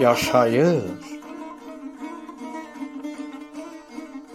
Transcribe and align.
Yaşayır. 0.00 0.82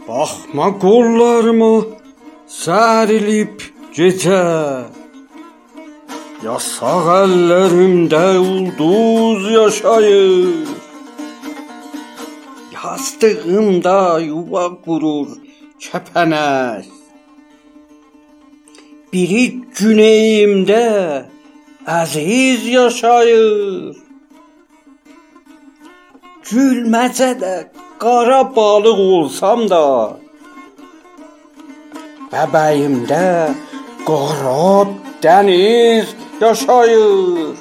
Baxma 0.07 0.67
qollarıma 0.83 1.73
sərilib 2.61 3.57
gecə. 3.97 4.43
Yasaq 6.45 7.07
əllərimdə 7.21 8.25
ulduz 8.37 9.41
yaşayır. 9.59 10.69
Yastığımda 12.75 13.99
yuva 14.29 14.67
qurur 14.85 15.29
kəpənək. 15.85 16.85
Biri 19.11 19.45
güneyimdə 19.77 20.85
əziz 21.99 22.61
yaşayır. 22.77 24.04
Gülməsə 26.45 27.31
də 27.41 27.53
qara 27.97 28.41
balıq 28.55 28.99
olsam 29.17 29.63
da 29.71 29.85
bəbəyimdə 32.31 33.25
qara 34.05 34.75
dəniz 35.23 36.13
yaşayır. 36.41 37.55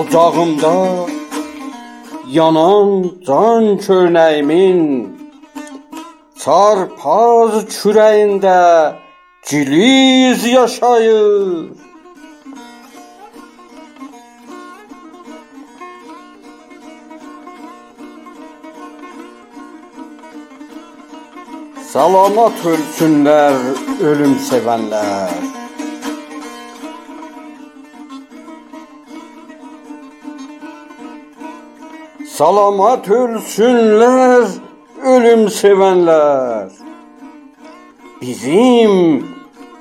Ocağımda 0.00 0.76
yanan 2.36 2.90
can 3.26 3.64
çörəyimin 3.84 4.80
çarpaz 6.42 7.52
çürəyində 7.74 8.60
ciliz 9.48 10.40
yaşayır. 10.56 11.68
Salamat 21.92 22.56
ölsünlər 22.72 23.58
ölüm 24.10 24.38
sevənlər. 24.48 25.61
Salamat 32.32 33.04
ölsünlər 33.12 34.46
ölüm 35.04 35.42
sevənlər. 35.52 36.70
Bizim 38.22 38.94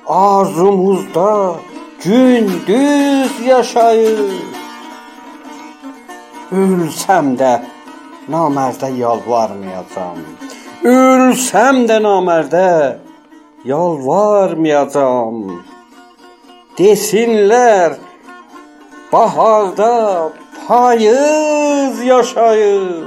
arzumuzda 0.07 1.55
gündüz 2.03 3.37
yaşayır. 3.45 4.19
Ölsəm 6.51 7.31
də 7.39 7.53
namərdə 8.35 8.91
yalvarmayacağam. 8.99 10.19
Ölsəm 10.83 11.83
də 11.87 12.01
namərdə 12.03 12.67
yalvarmayacağam. 13.71 15.41
Desinlər 16.75 17.95
baharda 19.13 19.95
payız 20.71 22.03
yaşayır. 22.03 23.03